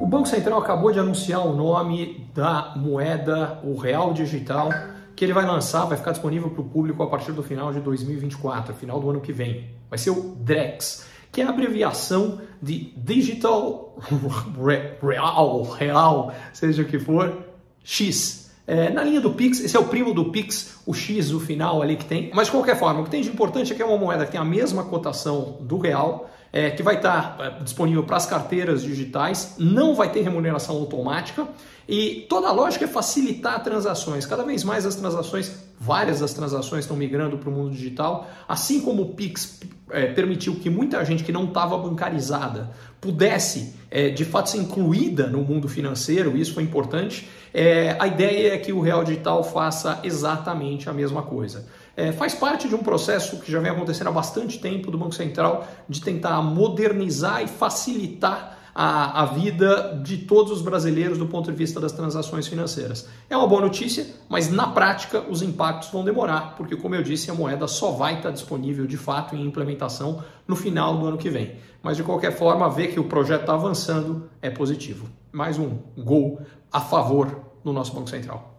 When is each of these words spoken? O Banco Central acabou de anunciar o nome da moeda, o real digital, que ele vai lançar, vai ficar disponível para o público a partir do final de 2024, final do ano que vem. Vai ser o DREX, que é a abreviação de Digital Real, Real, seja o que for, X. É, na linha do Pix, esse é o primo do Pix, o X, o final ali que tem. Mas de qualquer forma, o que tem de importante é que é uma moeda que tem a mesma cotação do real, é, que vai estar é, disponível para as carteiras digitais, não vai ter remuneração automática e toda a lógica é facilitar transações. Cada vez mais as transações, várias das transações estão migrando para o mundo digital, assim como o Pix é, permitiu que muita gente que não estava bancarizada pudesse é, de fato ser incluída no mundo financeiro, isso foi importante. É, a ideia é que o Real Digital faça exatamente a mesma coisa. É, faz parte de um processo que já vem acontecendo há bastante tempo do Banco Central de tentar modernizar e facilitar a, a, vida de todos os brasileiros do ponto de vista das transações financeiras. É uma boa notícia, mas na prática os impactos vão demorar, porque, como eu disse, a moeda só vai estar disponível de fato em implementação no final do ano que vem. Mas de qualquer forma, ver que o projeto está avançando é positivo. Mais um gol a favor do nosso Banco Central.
O 0.00 0.06
Banco 0.06 0.26
Central 0.26 0.58
acabou 0.58 0.90
de 0.90 0.98
anunciar 0.98 1.46
o 1.46 1.54
nome 1.54 2.26
da 2.34 2.72
moeda, 2.76 3.60
o 3.62 3.76
real 3.76 4.14
digital, 4.14 4.70
que 5.14 5.24
ele 5.24 5.34
vai 5.34 5.44
lançar, 5.44 5.84
vai 5.84 5.98
ficar 5.98 6.12
disponível 6.12 6.48
para 6.48 6.62
o 6.62 6.64
público 6.64 7.02
a 7.02 7.06
partir 7.06 7.32
do 7.32 7.42
final 7.42 7.72
de 7.72 7.80
2024, 7.80 8.74
final 8.74 8.98
do 8.98 9.10
ano 9.10 9.20
que 9.20 9.32
vem. 9.32 9.70
Vai 9.90 9.98
ser 9.98 10.10
o 10.10 10.34
DREX, 10.36 11.06
que 11.30 11.42
é 11.42 11.44
a 11.44 11.50
abreviação 11.50 12.40
de 12.62 12.92
Digital 12.96 13.96
Real, 15.02 15.62
Real, 15.64 16.32
seja 16.54 16.82
o 16.82 16.86
que 16.86 16.98
for, 16.98 17.44
X. 17.84 18.50
É, 18.66 18.88
na 18.88 19.02
linha 19.02 19.20
do 19.20 19.32
Pix, 19.32 19.60
esse 19.60 19.76
é 19.76 19.80
o 19.80 19.88
primo 19.88 20.14
do 20.14 20.30
Pix, 20.30 20.80
o 20.86 20.94
X, 20.94 21.32
o 21.32 21.40
final 21.40 21.82
ali 21.82 21.96
que 21.96 22.04
tem. 22.04 22.30
Mas 22.32 22.46
de 22.46 22.52
qualquer 22.52 22.78
forma, 22.78 23.00
o 23.00 23.04
que 23.04 23.10
tem 23.10 23.20
de 23.20 23.28
importante 23.28 23.72
é 23.72 23.76
que 23.76 23.82
é 23.82 23.84
uma 23.84 23.98
moeda 23.98 24.24
que 24.24 24.32
tem 24.32 24.40
a 24.40 24.44
mesma 24.44 24.84
cotação 24.84 25.58
do 25.60 25.76
real, 25.76 26.30
é, 26.52 26.70
que 26.70 26.82
vai 26.82 26.96
estar 26.96 27.36
é, 27.38 27.62
disponível 27.62 28.02
para 28.04 28.16
as 28.16 28.26
carteiras 28.26 28.82
digitais, 28.82 29.54
não 29.58 29.94
vai 29.94 30.10
ter 30.10 30.22
remuneração 30.22 30.76
automática 30.76 31.46
e 31.88 32.26
toda 32.28 32.48
a 32.48 32.52
lógica 32.52 32.84
é 32.84 32.88
facilitar 32.88 33.62
transações. 33.62 34.26
Cada 34.26 34.44
vez 34.44 34.62
mais 34.62 34.86
as 34.86 34.94
transações, 34.96 35.52
várias 35.78 36.20
das 36.20 36.32
transações 36.32 36.84
estão 36.84 36.96
migrando 36.96 37.38
para 37.38 37.48
o 37.48 37.52
mundo 37.52 37.70
digital, 37.70 38.28
assim 38.48 38.80
como 38.80 39.02
o 39.02 39.14
Pix 39.14 39.60
é, 39.90 40.06
permitiu 40.06 40.56
que 40.56 40.70
muita 40.70 41.04
gente 41.04 41.24
que 41.24 41.32
não 41.32 41.44
estava 41.44 41.76
bancarizada 41.76 42.70
pudesse 43.00 43.74
é, 43.90 44.08
de 44.10 44.24
fato 44.24 44.50
ser 44.50 44.58
incluída 44.58 45.26
no 45.26 45.42
mundo 45.42 45.68
financeiro, 45.68 46.36
isso 46.36 46.54
foi 46.54 46.62
importante. 46.62 47.28
É, 47.52 47.96
a 47.98 48.06
ideia 48.06 48.54
é 48.54 48.58
que 48.58 48.72
o 48.72 48.80
Real 48.80 49.02
Digital 49.02 49.42
faça 49.42 49.98
exatamente 50.04 50.88
a 50.88 50.92
mesma 50.92 51.22
coisa. 51.22 51.66
É, 52.00 52.12
faz 52.12 52.34
parte 52.34 52.66
de 52.66 52.74
um 52.74 52.78
processo 52.78 53.36
que 53.40 53.52
já 53.52 53.60
vem 53.60 53.70
acontecendo 53.70 54.06
há 54.06 54.10
bastante 54.10 54.58
tempo 54.58 54.90
do 54.90 54.96
Banco 54.96 55.14
Central 55.14 55.68
de 55.86 56.00
tentar 56.00 56.40
modernizar 56.40 57.42
e 57.42 57.46
facilitar 57.46 58.56
a, 58.74 59.20
a, 59.20 59.24
vida 59.26 60.00
de 60.02 60.16
todos 60.16 60.50
os 60.50 60.62
brasileiros 60.62 61.18
do 61.18 61.26
ponto 61.26 61.50
de 61.52 61.58
vista 61.58 61.78
das 61.78 61.92
transações 61.92 62.46
financeiras. 62.46 63.06
É 63.28 63.36
uma 63.36 63.46
boa 63.46 63.60
notícia, 63.60 64.06
mas 64.30 64.50
na 64.50 64.68
prática 64.68 65.20
os 65.28 65.42
impactos 65.42 65.90
vão 65.90 66.02
demorar, 66.02 66.54
porque, 66.56 66.74
como 66.74 66.94
eu 66.94 67.02
disse, 67.02 67.30
a 67.30 67.34
moeda 67.34 67.68
só 67.68 67.90
vai 67.90 68.16
estar 68.16 68.30
disponível 68.30 68.86
de 68.86 68.96
fato 68.96 69.36
em 69.36 69.44
implementação 69.44 70.24
no 70.48 70.56
final 70.56 70.96
do 70.96 71.06
ano 71.06 71.18
que 71.18 71.28
vem. 71.28 71.56
Mas 71.82 71.98
de 71.98 72.02
qualquer 72.02 72.32
forma, 72.32 72.70
ver 72.70 72.94
que 72.94 72.98
o 72.98 73.04
projeto 73.04 73.42
está 73.42 73.52
avançando 73.52 74.30
é 74.40 74.48
positivo. 74.48 75.06
Mais 75.30 75.58
um 75.58 75.76
gol 75.98 76.40
a 76.72 76.80
favor 76.80 77.42
do 77.62 77.74
nosso 77.74 77.92
Banco 77.92 78.08
Central. 78.08 78.58